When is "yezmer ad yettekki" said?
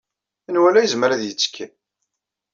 0.83-1.65